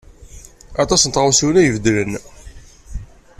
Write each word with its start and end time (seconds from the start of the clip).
Aṭas 0.81 1.01
n 1.05 1.09
tɣawsiwin 1.11 1.59
ay 1.61 1.67
ibeddlen. 1.69 2.13